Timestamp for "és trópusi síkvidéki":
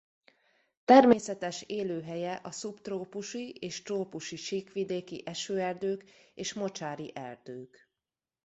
3.53-5.23